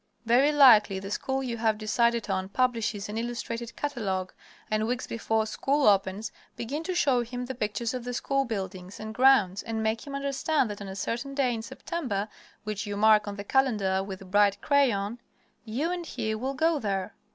[0.25, 4.33] Very likely the school you have decided on publishes an illustrated catalogue,
[4.71, 8.99] and weeks before school opens begin to show him the pictures of the school buildings
[8.99, 12.27] and grounds, and make him understand that on a certain day in September,
[12.63, 15.19] which you mark on the calendar with bright crayon,
[15.65, 17.13] you and he will go there.